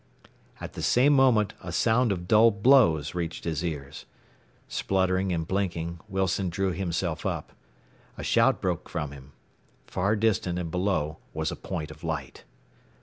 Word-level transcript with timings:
At 0.59 0.73
the 0.73 0.81
same 0.81 1.13
moment 1.13 1.53
a 1.61 1.71
sound 1.71 2.11
of 2.11 2.27
dull 2.27 2.49
blows 2.49 3.13
reached 3.13 3.43
his 3.43 3.63
ears. 3.63 4.07
Spluttering 4.67 5.31
and 5.31 5.47
blinking, 5.47 5.99
Wilson 6.09 6.49
drew 6.49 6.71
himself 6.71 7.23
up. 7.23 7.51
A 8.17 8.23
shout 8.23 8.61
broke 8.61 8.89
from 8.89 9.11
him. 9.11 9.33
Far 9.85 10.15
distant 10.15 10.57
and 10.57 10.71
below 10.71 11.19
was 11.35 11.51
a 11.51 11.55
point 11.55 11.91
of 11.91 12.03
light. 12.03 12.45